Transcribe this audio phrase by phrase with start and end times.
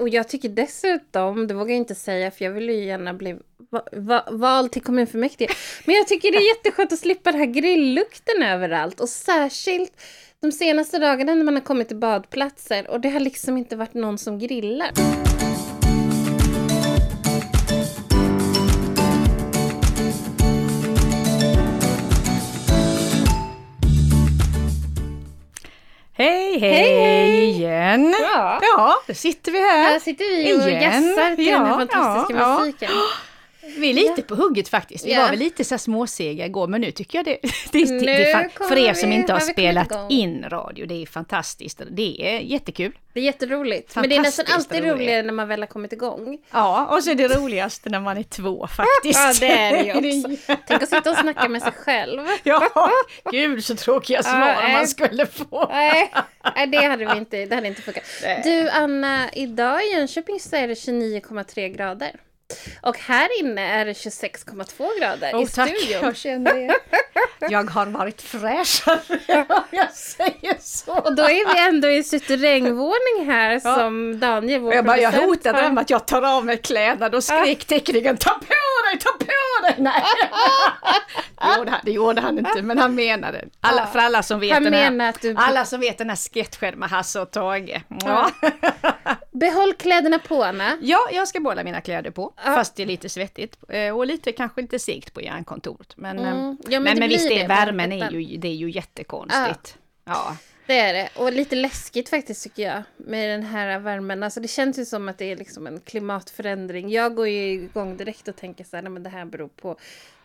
[0.00, 3.36] och jag tycker dessutom, det vågar jag inte säga för jag vill ju gärna bli
[3.70, 5.48] va, va, vald till kommunfullmäktige.
[5.84, 10.02] Men jag tycker det är jätteskönt att slippa den här grilllukten överallt och särskilt
[10.40, 13.94] de senaste dagarna när man har kommit till badplatser och det har liksom inte varit
[13.94, 15.29] någon som grillar.
[26.20, 28.14] Hej, hej, Hej, igen!
[28.20, 28.58] Ja.
[28.62, 29.84] Ja, då sitter vi här.
[29.92, 30.82] Här sitter vi och Igen.
[30.82, 32.88] gassar till den här Ja, fantastiska ja, ja.
[33.78, 35.06] Vi är lite på hugget faktiskt.
[35.06, 35.22] Vi Ja.
[35.22, 37.38] var väl lite så småsega igår, men nu tycker jag det...
[37.72, 41.82] det, det, det för er som inte har spelat in radio, det är fantastiskt.
[41.90, 42.92] Det är jättekul.
[43.12, 43.96] Det är jätteroligt.
[43.96, 46.38] Men det är nästan alltid roligare när man väl har kommit igång.
[46.50, 49.42] Ja, och så är det roligaste när man är två faktiskt.
[49.42, 50.54] Ja, det är det ju också.
[50.66, 52.20] Tänk att sitta och snacka med sig själv.
[52.42, 52.90] Ja,
[53.30, 54.72] gud så tråkiga svar nej.
[54.72, 55.68] man skulle få.
[55.70, 56.12] Nej,
[56.68, 58.04] det hade vi inte, det hade inte funkat.
[58.44, 62.10] Du Anna, idag i Jönköping så är det 29,3 grader.
[62.82, 66.00] Och här inne är det 26,2 grader Åh i tack, studion.
[66.02, 66.74] jag känner det.
[67.50, 69.00] Jag har varit fräschare
[69.48, 70.92] om jag säger så.
[70.98, 73.74] Och då är vi ändå i suterrängvåning här Ja.
[73.76, 76.56] som Daniel, vår Och jag, bara, jag hotade har- dem att jag tar av mig
[76.56, 78.44] kläderna, då skrek teknikern ta på
[78.90, 79.24] dig, ta på
[79.66, 79.74] dig!
[79.78, 80.02] Nej,
[81.40, 84.52] det gjorde han, det gjorde han inte, men han menade alla, För alla som vet
[84.52, 87.30] Han den här, menar att du alla som vet den här sketchen med Hasse och
[87.30, 87.82] Tage.
[88.04, 88.30] Ja.
[89.40, 90.78] Behåll kläderna på Anna.
[90.80, 92.42] ja, jag ska behålla mina kläder på, Ja.
[92.42, 95.96] fast det är lite svettigt eh, och lite kanske lite segt på järnkontoret.
[95.96, 96.56] Men, Mm.
[96.68, 99.78] Ja, men men, men, visst, det, värmen är ju, det är ju jättekonstigt.
[100.04, 100.36] Ja.
[100.66, 101.08] Det är det.
[101.16, 102.82] Och lite läskigt faktiskt tycker jag.
[102.96, 104.22] Med den här värmen.
[104.22, 106.90] Alltså det känns ju som att det är liksom en klimatförändring.
[106.90, 109.76] Jag går ju igång direkt och tänker så här, nej men det här beror på...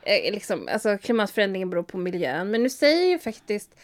[0.02, 2.52] Eh, liksom, alltså klimatförändringen beror på miljön.
[2.52, 3.76] Men nu säger ju faktiskt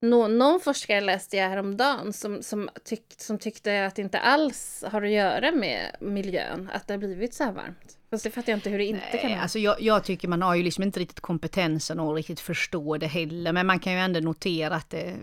[0.00, 4.84] nå- någon forskare läste jag häromdagen som, som, tyck, som tyckte att det inte alls
[4.92, 6.70] har att göra med miljön.
[6.72, 7.98] Att det har blivit så här varmt.
[8.10, 9.42] Fast det fattar jag inte hur det inte kan Nej, vara.
[9.42, 13.06] alltså jag, jag tycker man har ju liksom inte riktigt kompetensen att riktigt förstå det
[13.06, 13.52] heller.
[13.52, 15.16] Men man kan ju ändå notera att det,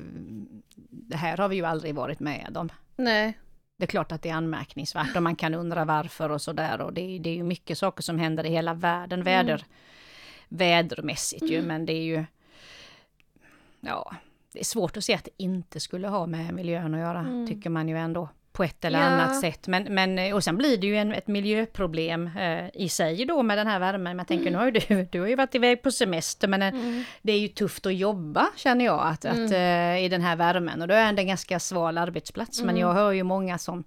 [0.90, 2.70] det här har vi ju aldrig varit med om.
[2.96, 3.38] Nej.
[3.78, 6.82] Det är klart att det är anmärkningsvärt och man kan undra varför och sådär.
[6.82, 9.66] Och det, är- det är ju mycket saker som händer i hela världen, väder,
[10.50, 11.62] vädermässigt ju.
[11.62, 12.26] Men det är ju...
[13.80, 14.16] Ja,
[14.54, 17.70] det är svårt att se att det inte skulle ha med miljön att göra, tycker
[17.70, 18.30] man ju ändå.
[18.52, 19.06] På ett eller Ja.
[19.06, 19.68] annat sätt.
[19.68, 23.58] Men, men, och sen blir det ju en, ett miljöproblem eh, i sig då med
[23.58, 24.04] den här värmen.
[24.04, 26.62] Men jag tänker, nu har ju du, du har ju varit iväg på semester, men
[26.62, 30.36] eh, det är ju tufft att jobba känner jag att, att, eh, i den här
[30.36, 30.82] värmen.
[30.82, 32.62] Och då är det en ganska sval arbetsplats.
[32.64, 33.84] Men jag hör ju många som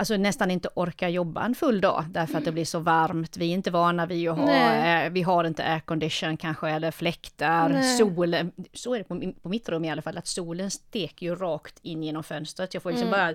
[0.00, 3.36] alltså nästan inte orkar jobba en full dag därför att det blir så varmt.
[3.36, 5.06] Vi är inte vana vid att ha, Nej.
[5.06, 7.82] eh, vi har inte aircondition kanske eller fläktar, Nej.
[7.98, 11.34] solen, så är det på, på mitt rum i alla fall, att solen steker ju
[11.34, 12.74] rakt in genom fönstret.
[12.74, 13.20] Jag får liksom Mm.
[13.20, 13.34] bara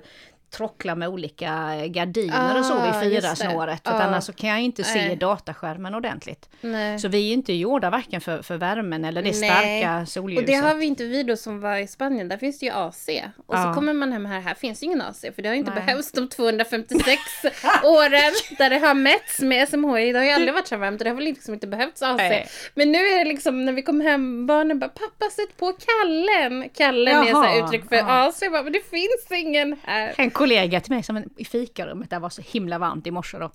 [0.58, 3.22] trockla med olika gardiner och så Ah, vid det.
[3.22, 3.82] fyra-snåret.
[3.88, 3.92] Ah.
[3.92, 5.16] annars så kan jag inte se Nej.
[5.16, 6.50] dataskärmen ordentligt.
[6.62, 7.00] Nej.
[7.00, 9.50] Så vi är inte gjorda varken för, för värmen eller det Nej.
[9.50, 10.48] starka Och solljuset.
[10.48, 13.10] det har vi inte vi då som var i Spanien, där finns det ju AC.
[13.48, 13.74] Och så Ja.
[13.74, 15.86] kommer man hem här, här finns ju ingen AC, för det har inte Nej.
[15.86, 17.22] behövts de 256
[17.84, 20.12] åren där det har mätts med SMHI.
[20.12, 22.18] Det har ju aldrig varit så varmt och det har väl liksom inte behövts AC.
[22.18, 22.48] Nej.
[22.76, 26.70] Men nu är det liksom när vi kom hem, barnen bara pappa sätt på kallen.
[26.70, 28.28] Kallen är så Jaha, uttryck för ja.
[28.28, 28.40] AC.
[28.52, 30.14] Bara, men det finns ingen här.
[30.46, 33.52] Kollega till mig som i fikarummet, där var så himla varmt i morse då.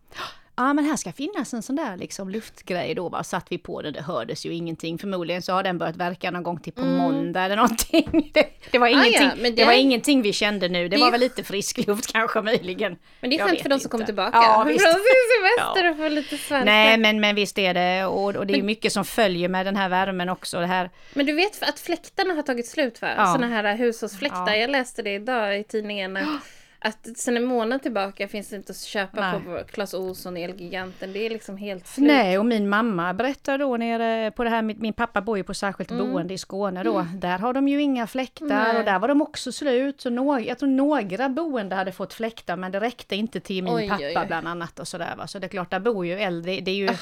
[0.56, 3.82] Ja men här ska finnas en sån där liksom luftgrej då va, satt vi på
[3.82, 4.98] den, det hördes ju ingenting.
[4.98, 8.30] Förmodligen så har den börjat verka någon gång till på måndag eller någonting.
[8.34, 9.00] Det, det, var Mm.
[9.00, 9.62] Ah, ja, ingenting, men det...
[9.62, 12.96] det- var ingenting vi kände nu, det, Det var väl lite frisk luft kanske möjligen.
[13.20, 14.36] Men det är skönt för de som kommer tillbaka.
[14.38, 14.86] Ja, Från visst.
[14.92, 14.94] sin
[15.40, 16.64] semester och får lite svalka.
[16.64, 19.66] Nej men, men visst är det, och, och det är ju mycket som följer med
[19.66, 20.60] den här värmen också.
[20.60, 23.08] Det här, Men du vet att fläktarna har tagit slut va?
[23.16, 23.26] Ja.
[23.26, 24.46] Såna här hushållsfläktar.
[24.46, 24.56] Ja.
[24.56, 26.16] Jag läste det idag i tidningen.
[26.16, 26.24] Att,
[26.82, 29.41] att sen en månad tillbaka finns det inte att köpa Nej.
[29.41, 31.12] på Clas Ohlson, Elgiganten.
[31.12, 32.06] Det är liksom helt slut.
[32.06, 35.42] Nej, och min mamma berättar då nere på det här, min, min pappa bor ju
[35.44, 36.12] på särskilt Mm.
[36.12, 38.76] boende i Skåne då, där har de ju inga fläktar Nej.
[38.78, 40.00] och där var de också slut.
[40.00, 43.74] Så några, jag tror några boende hade fått fläktar men det räckte inte till min
[43.74, 44.26] Oj, pappa oj, oj.
[44.26, 45.27] bland annat och sådär va.
[45.27, 46.86] Så det är klart, där bor ju äldre, det är ju...
[46.86, 46.97] är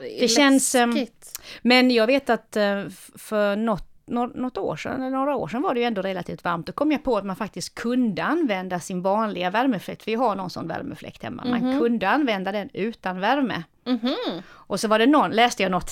[0.20, 1.40] det känns, ehm, läskigt.
[1.62, 2.84] Men jag vet att eh,
[3.16, 6.44] för något nå- något år sedan, eller några år sedan var det ju ändå relativt
[6.44, 6.66] varmt.
[6.66, 10.08] Då kom jag på att man faktiskt kunde använda sin vanliga värmefläkt.
[10.08, 11.44] Vi har någon sån värmefläkt hemma.
[11.44, 13.62] Man kunde använda den utan värme.
[13.86, 14.42] Mhm.
[14.50, 15.90] Och så var det någon, läste jag något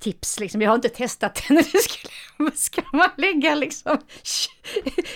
[0.00, 3.98] tips, liksom, jag har inte testat det skulle, ska man lägga liksom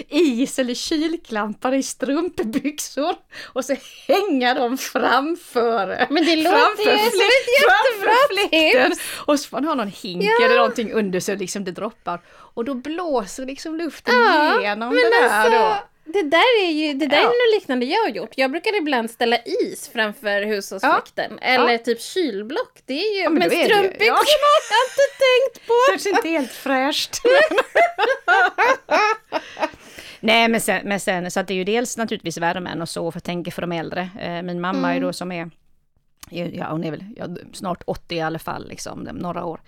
[0.09, 3.15] is eller kylklampar i strumpbyxor
[3.47, 3.77] och så
[4.09, 8.91] hänga dem framför Men det låter ju som ett jättebra fläkten.
[8.91, 9.03] tips.
[9.27, 10.45] Och så får man ha någon hink Ja.
[10.45, 12.21] eller någonting under så liksom det droppar.
[12.31, 15.77] Och då blåser liksom luften Ja, igenom det där alltså, då.
[16.13, 17.23] Det där är ju det där ja.
[17.23, 18.31] är något liknande jag har gjort.
[18.37, 21.39] Jag brukar ibland ställa is framför hushållsfläkten.
[21.41, 21.47] Ja.
[21.47, 21.79] Eller ja.
[21.79, 22.83] typ kylblock.
[22.87, 23.23] Det är ju...
[23.23, 24.13] Ja, men men strumpbyxorna ja.
[24.15, 25.75] har jag inte tänkt på.
[25.91, 27.21] Kanske inte helt fräscht.
[30.21, 33.11] Nej men sen, men sen, så att det är ju dels naturligtvis värmen och så,
[33.11, 34.11] för jag tänker för de äldre.
[34.21, 34.97] Eh, min mamma mm.
[34.97, 35.51] är då som är,
[36.31, 39.61] ja hon är väl ja, snart 80 i alla fall, liksom, några år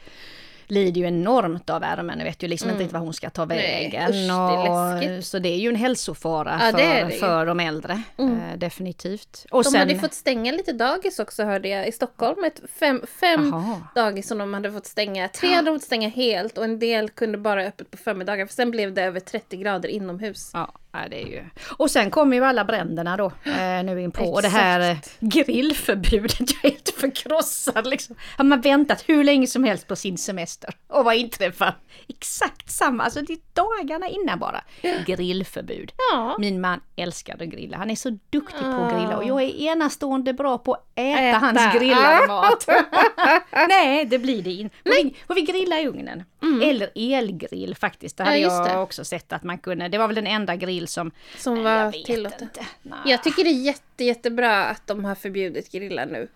[0.70, 2.82] lider ju enormt av värmen och vet ju liksom mm.
[2.82, 4.26] inte vad hon ska ta vägen.
[4.26, 7.61] Nej, usch, det så det är ju en hälsofara ja, för, det det för de
[7.61, 8.02] äldre.
[8.19, 8.40] Mm.
[8.40, 9.46] Eh, definitivt.
[9.50, 12.44] Och de sen, hade fått stänga lite dagis också hörde jag i Stockholm.
[12.44, 13.55] Ett fem fem
[13.94, 15.28] dagis som de hade fått stänga.
[15.28, 18.46] Tre hade de fått stänga helt och en del kunde bara öppet på förmiddagar.
[18.46, 20.50] För sen blev det över 30 grader inomhus.
[20.55, 20.72] Ja.
[20.92, 21.44] Ja, det är ju...
[21.76, 24.25] Och sen kommer ju alla bränderna då eh, nu in på.
[24.25, 28.16] Och det här eh, grillförbudet, jag är helt förkrossad liksom.
[28.37, 30.75] Har man väntat hur länge som helst på sin semester?
[30.88, 31.75] Och vad inträffar?
[32.08, 34.64] Exakt samma, alltså det är dagarna innan bara.
[35.06, 35.92] Grillförbud.
[36.12, 36.37] Ja.
[36.38, 39.60] Min man älskar att grilla, han är så duktig på att grilla och jag är
[39.60, 41.38] enastående bra på att äta, äta.
[41.38, 42.69] hans grillade mat.
[43.69, 44.76] Nej, det blir det inte.
[44.84, 46.25] Vi, vi grilla i ugnen?
[46.43, 46.62] Mm.
[46.62, 49.88] Eller elgrill faktiskt, det hade ja, jag också sett att man kunde.
[49.88, 51.11] Det var väl den enda grill som...
[51.37, 52.49] Som var tillåten.
[53.06, 56.29] Jag tycker det är jätte, jättebra att de har förbjudit grillar nu.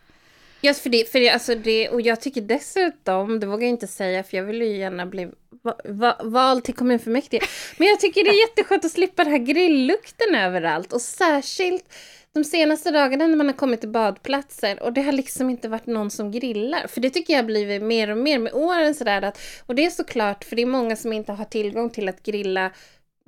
[0.61, 3.87] Just för det, för det, alltså det, och jag tycker dessutom, det vågar jag inte
[3.87, 5.31] säga för jag vill ju gärna bli
[5.62, 7.43] va, va, vald till kommunfullmäktige.
[7.76, 11.94] Men jag tycker det är jätteskönt att slippa den här grilllukten överallt och särskilt
[12.35, 15.87] de senaste dagarna när man har kommit till badplatser och det har liksom inte varit
[15.87, 16.87] någon som grillar.
[16.87, 19.85] För det tycker jag har blivit mer och mer med åren sådär att, och det
[19.85, 22.70] är såklart för det är många som inte har tillgång till att grilla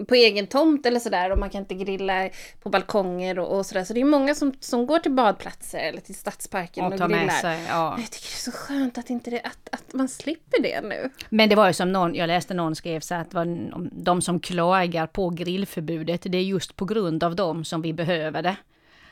[0.08, 2.28] på egen tomt eller sådär och man kan inte grilla
[2.62, 3.84] på balkonger och, och sådär.
[3.84, 7.28] Så det är många som, som går till badplatser eller till stadsparken och, och grillar.
[7.28, 7.96] Sig, ja.
[7.98, 11.10] Jag tycker det är så skönt att, inte det, att, att man slipper det nu.
[11.28, 13.70] Men det var ju som någon, jag läste någon skrev så att var,
[14.02, 18.42] de som klagar på grillförbudet, det är just på grund av dem som vi behöver
[18.42, 18.56] det.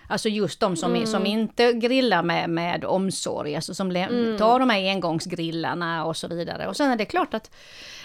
[0.06, 1.06] Alltså just de som, mm.
[1.06, 4.38] som inte grillar med, med omsorg, alltså som mm.
[4.38, 6.66] tar de här engångsgrillarna och så vidare.
[6.68, 7.50] Och sen är det klart att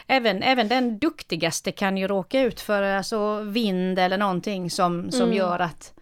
[0.07, 5.21] även, även den duktigaste kan ju råka ut för alltså, vind eller någonting som, som
[5.21, 5.33] mm.
[5.33, 5.93] gör att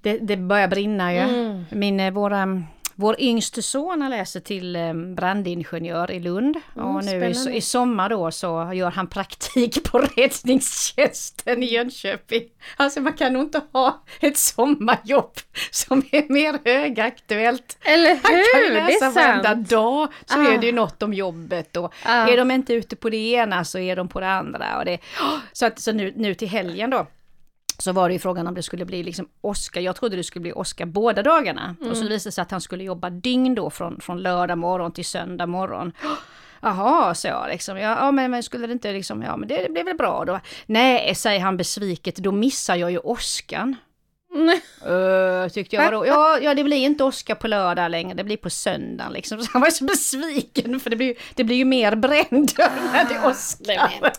[0.00, 1.20] det, det börjar brinna ju.
[1.20, 1.64] Mm.
[1.70, 2.62] Min, eh, våra
[2.96, 6.56] vår yngste son läser till eh, brandingenjör i Lund.
[6.76, 12.42] Mm, och nu i, i, sommar då så gör han praktik på räddningstjänsten i Jönköping.
[12.76, 15.32] Alltså man kan nog inte ha ett sommarjobb
[15.70, 17.78] som är mer högaktuellt.
[17.84, 18.22] Eller hur!
[18.22, 20.52] Han kan ju läsa varenda dag så ah.
[20.52, 22.28] är det ju något om jobbet och ah.
[22.28, 24.78] är de inte ute på det ena så är de på det andra.
[24.78, 24.98] Och det,
[25.52, 27.06] så att, så nu, nu till helgen då
[27.78, 29.80] så var det ju frågan om det skulle bli liksom Oscar.
[29.80, 31.76] Jag trodde det skulle bli Oscar båda dagarna.
[31.80, 31.90] Mm.
[31.90, 32.12] Och så mm.
[32.12, 35.46] visade det sig att han skulle jobba dygn då från, från lördag morgon till söndag
[35.46, 35.92] morgon.
[36.62, 37.78] Jaha, sa jag liksom.
[37.78, 40.24] Ja, ja men, men, skulle det inte liksom, ja men det, det blir väl bra
[40.24, 40.40] då.
[40.66, 43.74] Nej, säger han besviket, då missar jag ju Oscar.
[44.34, 46.06] Uh, tyckte jag då.
[46.06, 49.38] Ja, ja, det blir inte Oscar på lördag längre, det blir på söndag liksom.
[49.42, 52.52] Så han var så besviken för det blir, det blir ju mer bränd
[52.92, 54.12] när det är Oscar.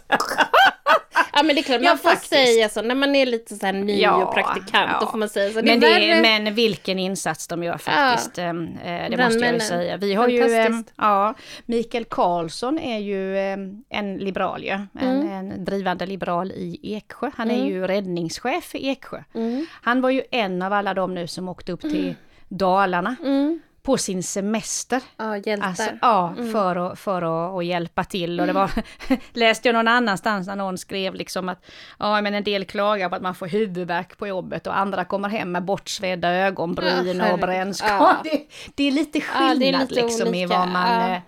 [1.36, 2.30] Ja men det är klart, man ja, får faktiskt.
[2.30, 4.90] säga så när man är lite så här ny ja, och praktikant.
[4.92, 4.98] Ja.
[5.02, 5.62] Då får man säga så.
[5.62, 8.38] Det men, det är, men vilken insats de gör faktiskt.
[8.38, 8.44] Ja.
[8.44, 9.98] Eh, det måste jag ju säga.
[9.98, 11.34] Vi har ju, eh, ja,
[11.66, 13.58] Mikael Karlsson är ju eh,
[13.90, 14.70] en liberal ju.
[14.70, 15.30] En, mm.
[15.30, 17.32] en drivande liberal i Eksjö.
[17.36, 17.68] Han är mm.
[17.68, 19.24] ju räddningschef i Eksjö.
[19.34, 19.66] Mm.
[19.82, 22.16] Han var ju en av alla de nu som åkte upp till mm.
[22.50, 25.02] Dalarna mm på sin semester.
[25.18, 25.68] Ja, hjältar.
[25.68, 26.52] Alltså, ja, mm.
[26.52, 28.40] för, att, för att, att hjälpa till.
[28.40, 28.72] Och det var,
[29.34, 31.66] läste jag någon annanstans när någon skrev liksom att
[32.00, 35.30] ja, men en del klagar på att man får huvudvärk på jobbet och andra kommer
[35.30, 38.08] hem med bortsvedda ögonbryn ja, och brännskador.
[38.08, 38.18] Ja.
[38.24, 40.44] Det, det, är lite skillnad ja, lite liksom olika.
[40.44, 41.12] i vad man...
[41.12, 41.22] Ja.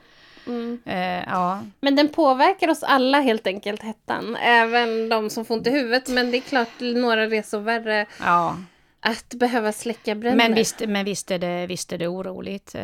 [0.47, 0.79] Mm.
[0.87, 1.61] Uh, ja.
[1.79, 4.35] Men den påverkar oss alla helt enkelt, hettan.
[4.35, 6.07] Även de som får ont i huvudet.
[6.07, 8.05] Men det är klart, några resor värre.
[8.19, 8.57] Ja.
[8.99, 10.47] Att behöva släcka bränder.
[10.47, 12.81] Men visst, men visst, är, det, visst är det oroligt eh,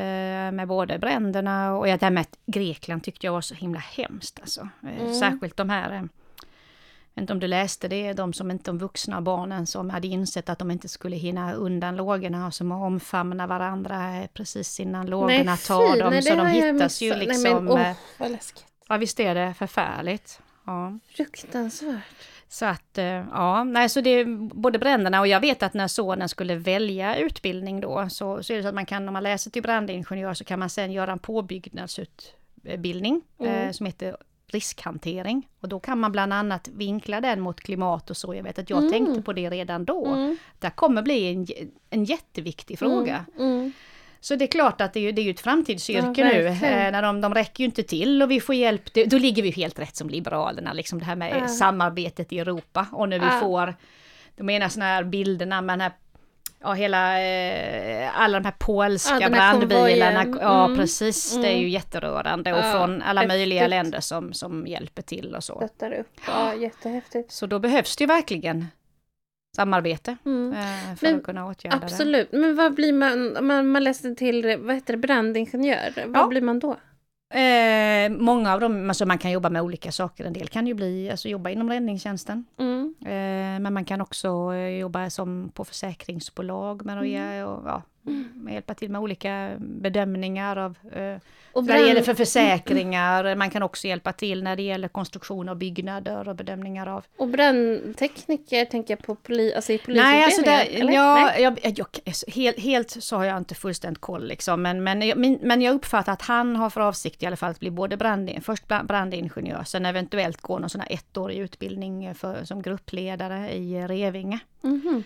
[0.52, 4.40] med både bränderna och ja, det här med Grekland tyckte jag var så himla hemskt
[4.40, 4.70] alltså.
[4.84, 5.14] Eh, mm.
[5.14, 6.06] Särskilt de här, eh, jag
[7.14, 10.50] vet inte om du läste det, de som inte, de vuxna barnen som hade insett
[10.50, 16.00] att de inte skulle hinna undan lågorna och som omfamnar varandra precis innan lågorna tar
[16.00, 16.10] dem.
[16.10, 17.44] Nej, så de hittas ju liksom...
[17.44, 18.66] Nej, men, oh, vad läskigt.
[18.90, 20.40] Ja visst är det förfärligt.
[20.66, 21.00] Ja.
[21.16, 22.33] Fruktansvärt.
[22.54, 25.88] Så att, eh, ja, nej så det är både bränderna och jag vet att när
[25.88, 29.24] sonen skulle välja utbildning då så, så är det så att man kan, om man
[29.24, 33.54] läser till brandingenjör så kan man sen göra en påbyggnadsutbildning mm.
[33.54, 34.18] eh, som heter
[34.48, 35.50] riskhantering.
[35.60, 38.36] Och då kan man bland annat vinkla den mot klimat och så.
[38.36, 38.92] Jag vet att jag mm.
[38.92, 40.06] tänkte på det redan då.
[40.06, 40.38] Mm.
[40.60, 41.48] Det kommer bli en,
[41.90, 43.26] en jätteviktig fråga.
[43.40, 43.72] Mm.
[44.24, 44.28] Mm.
[44.28, 46.48] Så det är klart att det är, det är ju ett framtidsyrke ja, nu.
[46.48, 48.94] Eh, när de, de räcker ju inte till och vi får hjälp.
[49.06, 51.48] Då ligger vi helt rätt som Liberalerna, liksom det här med ja.
[51.48, 52.88] samarbetet i Europa.
[52.92, 53.40] Och när vi ja.
[53.40, 53.76] får
[54.36, 55.92] de menar såna här bilderna med den här
[56.64, 60.24] ja, hela, eh, alla de här polska Ja, brandbilarna.
[60.24, 60.40] konvojen.
[60.42, 60.78] Ja, Mm.
[60.78, 61.38] precis.
[61.42, 62.54] Det är ju jätterörande.
[62.54, 63.38] Och Ja, från alla häftigt.
[63.38, 65.56] möjliga länder som, som hjälper till och så.
[65.56, 66.20] Stöttar upp.
[66.28, 67.32] Ja, jättehäftigt.
[67.32, 68.68] Så då behövs det ju verkligen
[69.56, 70.54] samarbete Mm.
[70.54, 71.86] eh, för Men att kunna åtgärda det.
[71.86, 72.32] Absolut.
[72.32, 75.94] Men vad blir man, om man, man läser till, vad heter det, brandingenjör?
[76.08, 76.28] Vad Ja.
[76.28, 76.76] blir man då?
[77.40, 80.26] Eh, många av dem, alltså man kan jobba med olika saker.
[80.26, 82.46] En del kan ju bli, alltså jobba inom räddningstjänsten.
[82.60, 82.94] Mm.
[83.02, 87.82] Eh, men man kan också eh, jobba som på försäkringsbolag med ge, och, ja,
[88.34, 91.16] med hjälpa till med olika bedömningar av eh,
[91.54, 93.36] Och det gäller för försäkringar.
[93.36, 97.06] Man kan också hjälpa till när det gäller konstruktion av byggnader och bedömningar av...
[97.18, 101.42] och brandtekniker tänker jag på poli, alltså i Nej, alltså ja, Nej.
[101.42, 104.62] jag, jag, jag, helt, helt så har jag inte fullständigt koll liksom.
[104.62, 107.60] Men, men, min, men jag uppfattar att han har för avsikt i alla fall att
[107.60, 112.44] bli både brand, först bra- brandingenjör, sen eventuellt gå någon sån här ettårig utbildning för,
[112.44, 114.40] som gruppledare i Revinge.
[114.62, 114.98] Mhm.
[114.98, 115.02] Eh,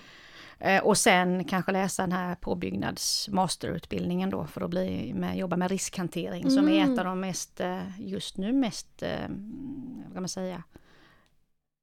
[0.84, 5.72] Och sen kanske läsa den här påbyggnads masterutbildningen då för att bli med, jobba med
[5.72, 6.94] riskhantering som är Mm.
[6.94, 9.10] ett av de mest, eh, just nu mest, eh,
[10.06, 10.64] vad kan man säga,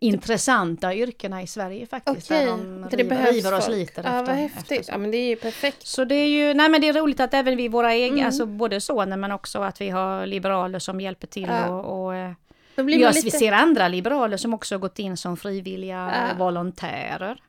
[0.00, 2.30] intressanta yrkena i Sverige faktiskt.
[2.30, 4.26] Okej, Där de det river, behövs river och sliter Ja, efter.
[4.32, 4.80] vad häftigt.
[4.80, 5.86] efter Ja, men det är ju perfekt.
[5.86, 8.26] så det är ju, nej men det är roligt att även vi våra egna, Mm.
[8.26, 11.68] alltså både sonen men också att vi har liberaler som hjälper till Ja.
[11.68, 12.32] och, och eh,
[12.76, 13.38] Då blir Ja, man Vi lite...
[13.38, 16.38] ser andra liberaler som också gått in som frivilliga Ja.
[16.44, 17.40] volontärer.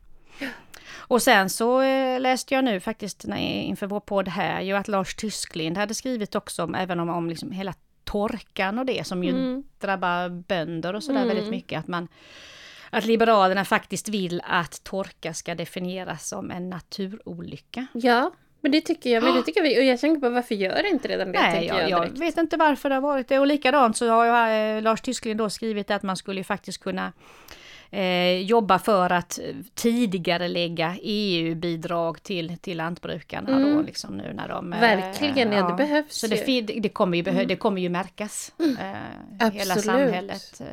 [0.97, 5.15] Och sen så eh, läste jag nu faktiskt inför vår podd här ju att Lars
[5.15, 7.73] Tysklind hade skrivit också om, även om, om liksom hela
[8.03, 9.63] torkan och det som ju Mm.
[9.79, 11.35] drabbar bönder och sådär Mm.
[11.35, 11.79] väldigt mycket.
[11.79, 12.07] Att, man,
[12.89, 17.87] att Liberalerna faktiskt vill att torka ska definieras som en naturolycka.
[17.93, 19.23] Ja, men det tycker jag.
[19.23, 19.79] Men det tycker vi.
[19.79, 21.39] Och jag tänker på varför gör inte redan det?
[21.41, 23.39] Nej, jag, jag, jag vet inte varför det har varit det.
[23.39, 26.77] Och likadant så har jag, eh, Lars Tysklind då skrivit att man skulle ju faktiskt
[26.83, 27.13] kunna
[27.91, 33.85] eh, jobba för att eh, tidigare lägga EU-bidrag till, till lantbrukarna då Mm.
[33.85, 34.73] liksom nu när de...
[34.73, 36.43] eh, Verkligen, ja, det behövs Så det, ju.
[36.43, 38.51] fi- det, kommer ju behö- det kommer ju märkas.
[39.39, 40.61] Eh, hela samhället.
[40.61, 40.67] Eh,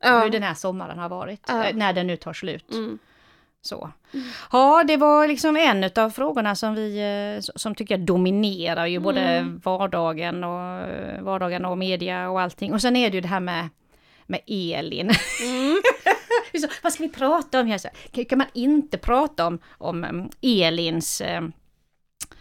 [0.00, 0.18] Ja.
[0.18, 0.28] Hur Ja.
[0.28, 1.44] den här sommaren har varit.
[1.48, 1.64] Ja.
[1.66, 2.70] Eh, när den nu tar slut.
[2.72, 2.98] Mm.
[3.62, 3.90] Så.
[4.52, 6.98] Ja, det var liksom en av frågorna som vi,
[7.36, 9.60] eh, som tycker jag dominerar ju både Mm.
[9.64, 12.72] vardagen och, eh, vardagen och media och allting.
[12.72, 13.68] Och sen är det ju det här med,
[14.26, 15.10] med Elin.
[15.44, 15.76] Mm.
[16.54, 17.78] så, vad ska vi prata om här?
[17.78, 21.42] Så, kan, kan man inte prata om, om um, Elins, eh,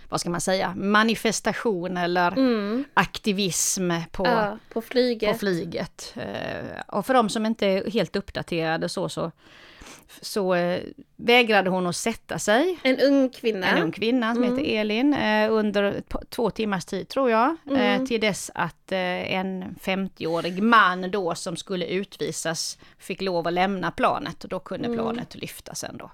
[0.09, 2.83] vad ska man säga, manifestation eller Mm.
[2.93, 5.31] aktivism på, Ja, på flyget.
[5.31, 6.13] på flyget.
[6.15, 9.31] Eh, Och för de som inte är helt uppdaterade så, så,
[10.21, 10.81] så eh,
[11.15, 12.77] vägrade hon att sätta sig.
[12.83, 13.67] en ung kvinna.
[13.67, 14.57] En ung kvinna som Mm.
[14.57, 17.55] heter Elin eh, under två timmars tid tror jag.
[17.69, 18.01] Mm.
[18.01, 23.91] Eh, till dess att en 50-årig man då som skulle utvisas fick lov att lämna
[23.91, 24.97] planet och då kunde Mm.
[24.99, 26.11] planet lyfta sen då.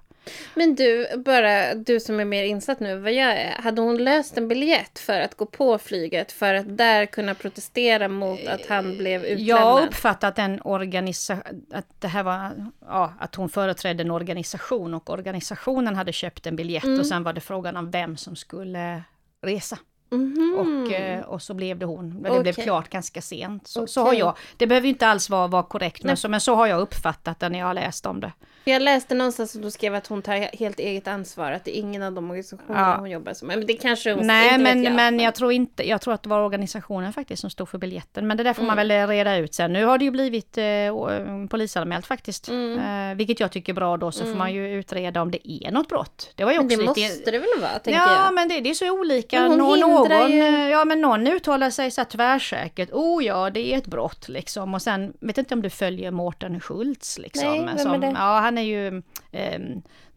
[0.54, 3.62] Men du, bara du som är mer insatt nu vad jag är.
[3.62, 8.08] Hade hon löst en biljett för att gå på flyget för att där kunna protestera
[8.08, 9.48] mot att han blev utlämnad?
[9.48, 12.52] Jag uppfattar att organisation, att det här var,
[12.86, 17.00] ja, att hon företrädde en organisation och organisationen hade köpt en biljett Mm.
[17.00, 19.04] och sen var det frågan om vem som skulle
[19.42, 19.78] resa.
[20.18, 20.56] Mhm.
[20.86, 22.10] Och, eh, och så blev det hon.
[22.22, 22.64] Men det blev Okej.
[22.64, 23.68] klart ganska sent.
[23.68, 26.56] Så, så har jag, det behöver inte alls vara, vara korrekt, men så, men så
[26.56, 28.32] har jag uppfattat det när jag har läst om det.
[28.66, 31.80] Jag läste någonstans att du skrev att hon tar helt eget ansvar, att det är
[31.80, 32.96] ingen av de organisationerna Ja.
[33.00, 33.48] hon jobbar som.
[33.48, 34.94] Men det kanske hon Nej, inte men, jag.
[34.94, 38.28] men jag tror inte, jag tror att det var organisationen faktiskt som stod för biljetten.
[38.28, 38.88] Men det där får man Mm.
[38.88, 39.74] väl reda ut sen.
[39.74, 42.50] Nu har det ju blivit eh, å- polisanmält faktiskt.
[42.50, 43.12] Mm.
[43.12, 45.72] Eh, vilket jag tycker är bra då, så får man ju utreda om det är
[45.72, 46.32] något brott.
[46.36, 47.02] Det var ju Men också det lite...
[47.14, 48.34] måste det väl vara, tänker Ja, jag.
[48.34, 49.40] men det, det är så olika.
[49.50, 52.90] Men hon någon, ju- eh, ja, men någon uttalar sig så här tvärsäkert.
[52.92, 54.74] Oh ja, det är ett brott liksom.
[54.74, 57.48] Och sen, vet inte om du följer Mårten Schultz liksom.
[57.50, 58.08] Nej, vem är som, det?
[58.08, 59.60] Ja, han är ju eh,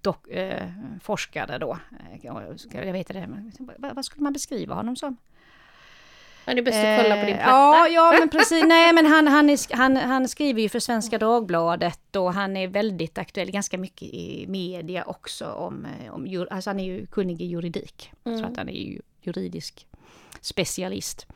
[0.00, 0.62] dok, eh,
[1.02, 1.78] forskare då.
[2.12, 2.18] Eh,
[2.86, 3.26] Jag vet inte,
[3.78, 5.16] vad, skulle man beskriva honom som?
[6.48, 7.50] Ja, det är bäst att kolla på din Eh, platta.
[7.50, 8.64] Ja, ja men precis.
[8.64, 12.68] Nej, men han, han, är, han, han skriver ju för Svenska Dagbladet och han är
[12.68, 17.42] väldigt aktuell, ganska mycket i media också om, eh, om alltså han är ju kunnig
[17.42, 18.12] i juridik.
[18.24, 18.38] Mm.
[18.38, 19.87] Så att han är ju juridisk
[20.40, 21.26] specialist.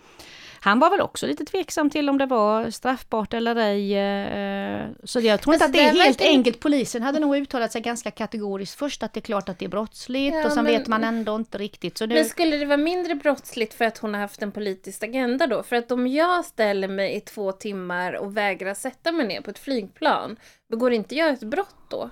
[0.63, 3.95] Han var väl också lite tveksam till om det var straffbart eller ej.
[3.99, 6.61] eh, Så jag tror inte att det är helt enkelt.
[6.61, 9.69] Polisen hade nog uttalat sig ganska kategoriskt först att det är klart att det är
[9.69, 11.99] brottsligt Ja, och sen men- vet man ändå inte riktigt.
[11.99, 15.03] Så nu, Men skulle det vara mindre brottsligt för att hon har haft en politisk
[15.03, 15.63] agenda då?
[15.63, 19.51] För att om jag ställer mig i två timmar och vägrar sätta mig ner på
[19.51, 20.37] ett flygplan,
[20.71, 22.11] begår inte jag ett brott då?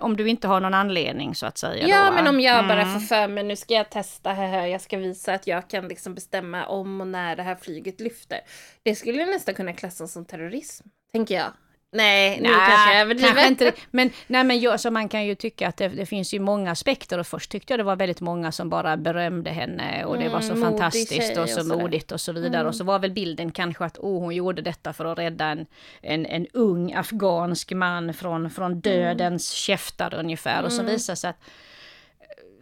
[0.00, 1.86] Om du inte har någon anledning så att säga.
[1.88, 2.92] Ja, då, men om jag bara Mm.
[3.00, 6.14] får för mig, nu ska jag testa här, jag ska visa att jag kan liksom
[6.14, 8.40] bestämma om och när det här flyget lyfter.
[8.82, 11.52] Det skulle nästan kunna klassas som terrorism, tänker jag.
[11.92, 13.34] Nej, nu kanske jag överdriver.
[13.34, 13.72] kanske inte.
[13.90, 16.70] Men, nej, men jag, så man kan ju tycka att det, det, finns ju många
[16.70, 20.28] aspekter och först tyckte jag det var väldigt många som bara berömde henne och det
[20.28, 22.68] var så Mm, fantastiskt och och så modigt och så vidare.
[22.68, 25.66] Och så var väl bilden kanske att oh, hon gjorde detta för att rädda en,
[26.02, 30.64] en, en ung afghansk man från, från dödens käftar ungefär.
[30.64, 31.40] Och så visade sig att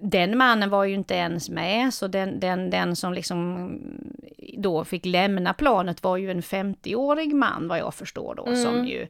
[0.00, 3.71] den mannen var ju inte ens med, så den, den, den som liksom
[4.59, 9.07] då fick lämna planet var ju en 50-årig man vad jag förstår då, som ju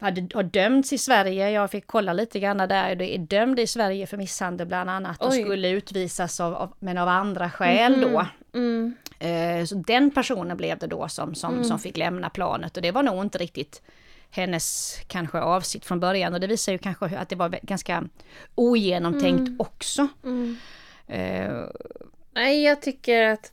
[0.00, 3.66] hade, har dömts i Sverige, jag fick kolla lite grann där, det är dömd i
[3.66, 5.42] Sverige för misshandel bland annat och Oj.
[5.42, 8.26] skulle utvisas av, av, men av andra skäl då.
[8.54, 8.96] Mm.
[9.18, 12.90] Eh, Så den personen blev det då som, som, som fick lämna planet och det
[12.90, 13.82] var nog inte riktigt
[14.30, 18.04] hennes kanske avsikt från början och det visar ju kanske att det var ganska
[18.54, 20.08] ogenomtänkt också.
[20.24, 20.56] Mm.
[21.06, 21.64] Eh,
[22.34, 23.52] Nej, jag tycker att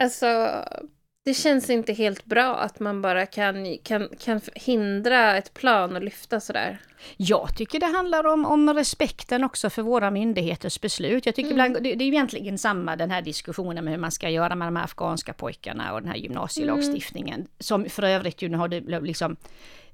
[0.00, 0.50] alltså
[1.30, 6.02] det känns inte helt bra att man bara kan, kan, kan hindra ett plan och
[6.02, 6.78] lyfta sådär.
[7.16, 11.26] Jag tycker det handlar om, om respekten också för våra myndigheters beslut.
[11.26, 14.30] Jag tycker ibland, det, det är egentligen samma den här diskussionen med hur man ska
[14.30, 17.46] göra med de här afghanska pojkarna och den här gymnasielagstiftningen.
[17.58, 19.36] Som för övrigt ju nu har det liksom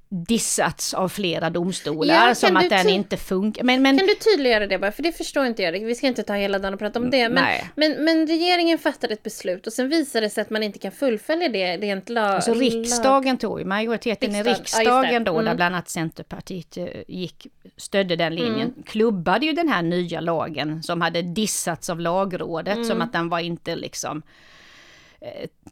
[0.09, 3.63] dissats av flera domstolar Ja, som att den inte funkar.
[3.63, 4.91] Men, men Kan du tydliggöra det bara?
[4.91, 5.71] För det förstår inte jag.
[5.71, 7.29] Vi ska inte ta hela dagen och prata om det.
[7.29, 7.45] Men,
[7.75, 10.91] men, men regeringen fattade ett beslut och sen visade det sig att man inte kan
[10.91, 12.35] fullfölja det rent lag.
[12.35, 15.55] Alltså riksdagen tog ju, majoriteten i Riksdagen, ja, då, där Mm.
[15.55, 17.47] bland annat Centerpartiet eh, gick,
[17.77, 22.87] stödde den linjen, klubbade ju den här nya lagen som hade dissats av lagrådet Mm.
[22.87, 24.21] som att den var inte liksom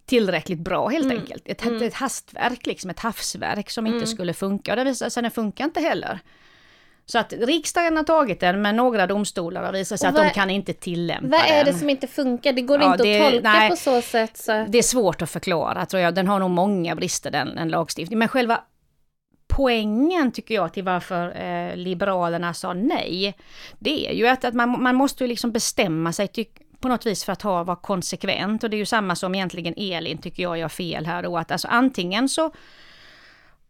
[0.06, 1.18] tillräckligt bra helt Mm.
[1.20, 1.44] enkelt.
[1.46, 5.24] Ett, ett hastverk, liksom ett havsverk som inte skulle funka och det visade sig att
[5.24, 6.20] den funkar inte heller.
[7.08, 10.50] Så att riksdagen har tagit den men några domstolar har visat sig att de kan
[10.50, 11.74] inte tillämpa Vad är den.
[11.74, 12.54] det som inte funkar?
[12.54, 13.70] Det går Ja, inte det- att tolka nej.
[13.70, 14.38] på så sätt.
[14.38, 14.66] Så.
[14.70, 16.16] Det är svårt att förklara tror jag.
[16.16, 18.20] Den har nog många brister den, den lagstiftningen.
[18.20, 18.62] Men själva
[19.48, 23.38] poängen tycker jag till varför eh, Liberalerna sa nej.
[23.80, 26.46] Det är ju att, att man, man måste ju liksom bestämma sig ty,
[26.86, 28.64] på något vis för att ha, vara konsekvent.
[28.64, 31.38] Och det är ju samma som egentligen Elin tycker jag gör fel här då.
[31.38, 32.52] Att alltså antingen så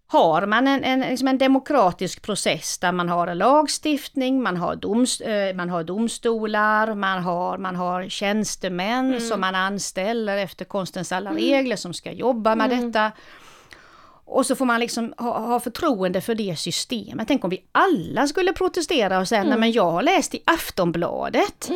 [0.07, 4.75] har man en, en, liksom en demokratisk process där man har en lagstiftning, man har,
[4.75, 11.11] doms, eh, man har domstolar, man har, man har tjänstemän som man anställer efter konstens
[11.11, 13.11] alla regler som ska jobba med detta.
[14.25, 17.27] Och så får man liksom ha, ha förtroende för det systemet.
[17.27, 21.69] Tänk om vi alla skulle protestera och säga, nej men jag har läst i Aftonbladet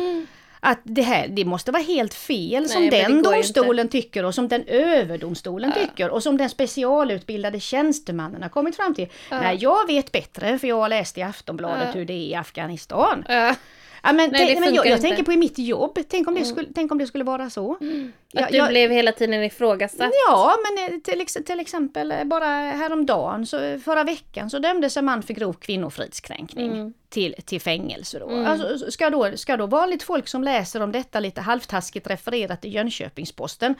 [0.60, 4.34] att det här, det måste vara helt fel som Nej, det den domstolen tycker och
[4.34, 9.08] som den överdomstolen tycker och som den specialutbildade tjänstemannen har kommit fram till.
[9.30, 13.24] Nej, jag vet bättre för jag har läst i Aftonbladet hur det är i Afghanistan.
[13.28, 13.54] Ja,
[14.02, 15.08] Ja, men, Nej, det men jag, jag inte.
[15.08, 17.72] tänker på i mitt jobb, tänk om det skulle, tänk om det skulle vara så.
[17.72, 17.80] att
[18.32, 20.10] Jag- du jag- blev hela tiden ifrågasatt.
[20.28, 25.04] Ja, men eh, till, till exempel eh, bara häromdagen, så, förra veckan, så dömdes en
[25.04, 26.94] man för grov kvinnofridskränkning Mm.
[27.10, 28.18] Till, till fängelse.
[28.18, 28.30] Då.
[28.30, 32.68] Alltså, ska, då, ska då vanligt folk som läser om detta lite halvtaskigt refererat i
[32.68, 33.74] Jönköpingsposten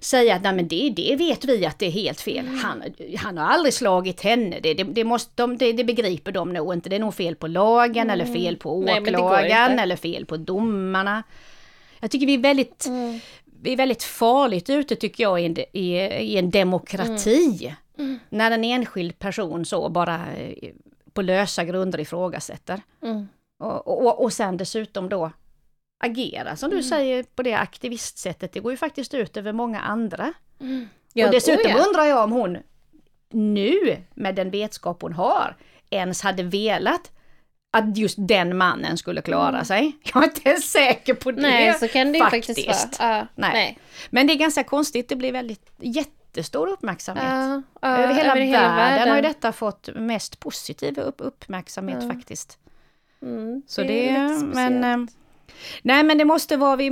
[0.00, 2.46] säga att nej men det, det vet vi att det är helt fel.
[2.46, 2.58] Mm.
[2.58, 2.82] Han,
[3.18, 6.72] han har aldrig slagit henne, det, det, det, måste, de, det, det begriper de nog
[6.74, 6.88] inte.
[6.88, 9.02] Det är nog fel på lagen eller fel på Mm.
[9.02, 11.22] Åklagaren eller fel på domarna.
[12.00, 13.20] Jag tycker vi är väldigt Mm.
[13.62, 15.96] vi är väldigt farligt ute tycker jag i en, i,
[16.32, 17.74] i en demokrati.
[17.98, 18.18] Mm.
[18.28, 20.70] När en enskild person så bara eh,
[21.16, 22.80] på lösa grunder ifrågasätter.
[23.02, 23.28] Mm.
[23.58, 25.30] Och, och, och sen dessutom då
[26.04, 26.88] agera som du Mm.
[26.88, 28.52] säger på det aktivistsättet.
[28.52, 30.32] Det går ju faktiskt ut över många andra.
[31.12, 31.84] Ja, och dessutom oh ja.
[31.86, 32.58] undrar jag om hon
[33.30, 35.56] nu med den vetskap hon har
[35.90, 37.10] ens hade velat
[37.76, 39.92] att just den mannen skulle klara sig.
[40.14, 41.50] Jag är inte ens säker på det Mm.
[41.50, 42.46] Nej, så kan det ju faktiskt.
[42.66, 43.16] faktiskt vara.
[43.18, 43.50] Ja, Nej.
[43.52, 43.78] nej.
[44.10, 45.70] Men det är ganska konstigt, det blir väldigt
[46.36, 47.24] jättestor uppmärksamhet.
[47.24, 52.08] Ja, ja, över, hela, över världen, har ju detta fått mest positiv upp, uppmärksamhet Ja.
[52.14, 52.58] faktiskt.
[53.22, 55.08] Mm, Så det det, men,
[55.82, 56.90] nej men det måste vara, vi,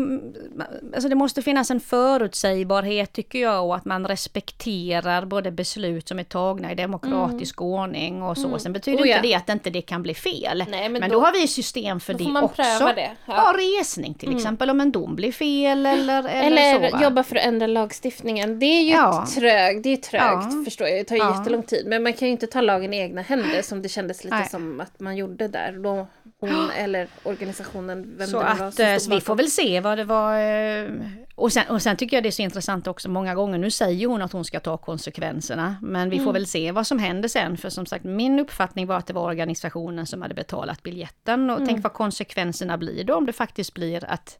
[0.95, 6.19] alltså det måste finnas en förutsägbarhet tycker jag och att man respekterar både beslut som
[6.19, 8.59] är tagna i demokratisk ordning och så.
[8.59, 9.17] Sen betyder Oh, ja.
[9.17, 10.65] inte det att inte det kan bli fel.
[10.69, 12.63] Nej, men, men då, då- har vi system för det också.
[12.95, 13.11] det.
[13.27, 13.53] Ja.
[13.55, 13.55] Ja.
[13.81, 17.03] resning till exempel om en dom blir fel eller, eller, Eller så.
[17.03, 18.59] jobba för att ändra lagstiftningen.
[18.59, 19.27] Det är ju Ja.
[19.35, 20.63] trög, det är trögt Ja.
[20.65, 20.99] förstår jag.
[20.99, 21.39] Det tar ju Ja.
[21.39, 21.87] jättelång tid.
[21.87, 24.49] Men man kan ju inte ta lagen i egna händer som det kändes lite Nej.
[24.49, 25.73] som att man gjorde där.
[25.73, 26.07] Då
[26.41, 29.21] hon eller organisationen, vem Så det var att eh, stod så vi bakom.
[29.27, 30.39] får väl se vad det var.
[30.41, 30.91] eh,
[31.35, 33.59] Och sen, och sen tycker jag det är så intressant också många gånger.
[33.59, 35.77] Nu säger hon att hon ska ta konsekvenserna.
[35.83, 37.57] Men vi får väl se vad som händer sen.
[37.57, 41.51] För som sagt min uppfattning var att det var organisationen som hade betalat biljetten.
[41.51, 44.39] Och tänk vad konsekvenserna blir då om det faktiskt blir att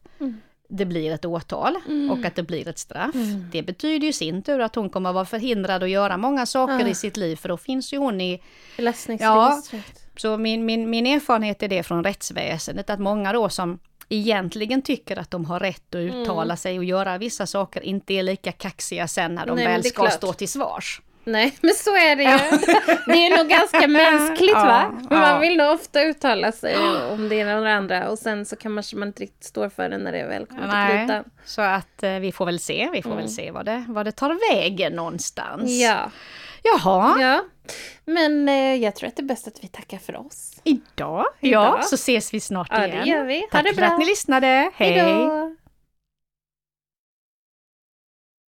[0.69, 2.11] det blir ett åtal Mm.
[2.11, 3.15] och att det blir ett straff.
[3.51, 6.45] Det betyder ju i sin tur att hon kommer att vara förhindrad att göra många
[6.45, 8.41] saker i sitt liv för då finns ju hon i
[8.77, 10.05] Belastningsregistret.
[10.17, 15.19] så min, min, min erfarenhet är det från rättsväsendet, att många då som egentligen tycker
[15.19, 16.57] att de har rätt att uttala Mm.
[16.57, 19.89] sig och göra vissa saker inte är lika kaxiga sen när de Nej, väl det
[19.89, 20.13] ska klart.
[20.13, 21.01] stå till svars.
[21.27, 22.29] Nej, men så är det ju.
[23.13, 24.91] Det är nog ganska mänskligt va?
[25.09, 26.77] Ja, Man vill nog ofta uttala sig
[27.11, 29.89] om det ena eller andra och sen så kan man, man inte riktigt stå för
[29.89, 31.23] det när det väl kommer till Nej, kritan.
[31.45, 34.11] så att eh, vi får väl se, vi får väl se vad det, vad det
[34.11, 35.61] tar vägen någonstans.
[35.63, 35.79] Mm.
[35.79, 36.11] Ja,
[36.65, 37.43] Jaha, ja.
[38.05, 40.51] Men eh, jag tror att det är bäst att vi tackar för oss.
[40.63, 41.77] idag, Idag.
[41.79, 42.99] ja, så ses vi snart Ja, igen.
[43.05, 43.39] det gör vi.
[43.41, 43.85] Ha Tack det för bra.
[43.87, 44.47] att ni lyssnade.
[44.75, 45.15] Hej Hej!
[45.15, 45.55] då!